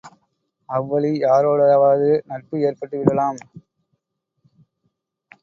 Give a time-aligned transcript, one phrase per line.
[0.69, 3.39] அவ்வழி யாரோடாவது நட்பு ஏற்பட்டு விடலாம்!